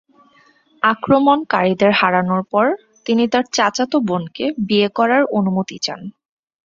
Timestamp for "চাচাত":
3.53-3.91